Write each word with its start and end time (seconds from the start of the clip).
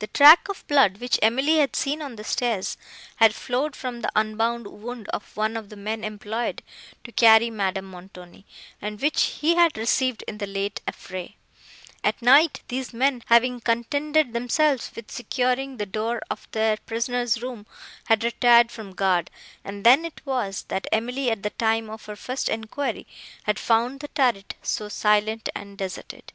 The 0.00 0.06
track 0.06 0.50
of 0.50 0.66
blood, 0.68 0.98
which 0.98 1.18
Emily 1.22 1.56
had 1.60 1.74
seen 1.74 2.02
on 2.02 2.16
the 2.16 2.24
stairs, 2.24 2.76
had 3.16 3.34
flowed 3.34 3.74
from 3.74 4.02
the 4.02 4.12
unbound 4.14 4.66
wound 4.66 5.08
of 5.14 5.34
one 5.34 5.56
of 5.56 5.70
the 5.70 5.76
men 5.78 6.04
employed 6.04 6.62
to 7.04 7.10
carry 7.12 7.48
Madame 7.48 7.86
Montoni, 7.86 8.44
and 8.82 9.00
which 9.00 9.18
he 9.40 9.54
had 9.54 9.78
received 9.78 10.22
in 10.28 10.36
the 10.36 10.46
late 10.46 10.82
affray. 10.86 11.36
At 12.04 12.20
night 12.20 12.60
these 12.68 12.92
men, 12.92 13.22
having 13.28 13.62
contented 13.62 14.34
themselves 14.34 14.90
with 14.94 15.10
securing 15.10 15.78
the 15.78 15.86
door 15.86 16.20
of 16.28 16.46
their 16.52 16.76
prisoner's 16.76 17.40
room, 17.40 17.64
had 18.08 18.22
retired 18.24 18.70
from 18.70 18.92
guard; 18.92 19.30
and 19.64 19.84
then 19.86 20.04
it 20.04 20.20
was, 20.26 20.64
that 20.64 20.86
Emily, 20.92 21.30
at 21.30 21.42
the 21.42 21.48
time 21.48 21.88
of 21.88 22.04
her 22.04 22.14
first 22.16 22.50
enquiry, 22.50 23.06
had 23.44 23.58
found 23.58 24.00
the 24.00 24.08
turret 24.08 24.56
so 24.60 24.90
silent 24.90 25.48
and 25.54 25.78
deserted. 25.78 26.34